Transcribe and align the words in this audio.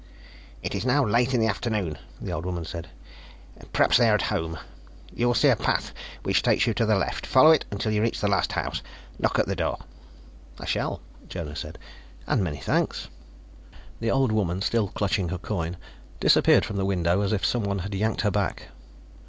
"It 0.63 0.73
is 0.73 0.83
now 0.83 1.05
late 1.05 1.31
in 1.35 1.39
the 1.39 1.45
afternoon," 1.47 1.95
the 2.19 2.31
old 2.31 2.43
woman 2.43 2.65
said. 2.65 2.89
"Perhaps 3.71 3.97
they 3.97 4.09
are 4.09 4.15
at 4.15 4.23
home. 4.33 4.57
You 5.13 5.27
will 5.27 5.35
see 5.35 5.49
a 5.49 5.55
path 5.55 5.93
which 6.23 6.41
takes 6.41 6.65
you 6.65 6.73
to 6.73 6.87
the 6.87 6.95
left; 6.95 7.27
follow 7.27 7.51
it 7.51 7.65
until 7.69 7.91
you 7.91 8.01
reach 8.01 8.19
the 8.19 8.27
last 8.27 8.53
house. 8.53 8.81
Knock 9.19 9.37
at 9.37 9.45
the 9.45 9.55
door." 9.55 9.77
"I 10.59 10.65
shall," 10.65 11.01
Jonas 11.29 11.59
said, 11.59 11.77
"and 12.25 12.43
many 12.43 12.57
thanks." 12.57 13.09
The 13.99 14.09
old 14.09 14.31
woman, 14.31 14.63
still 14.63 14.87
clutching 14.87 15.29
her 15.29 15.37
coin, 15.37 15.77
disappeared 16.19 16.65
from 16.65 16.77
the 16.77 16.85
window 16.85 17.21
as 17.21 17.31
if 17.31 17.45
someone 17.45 17.77
had 17.77 17.93
yanked 17.93 18.21
her 18.21 18.31
back. 18.31 18.69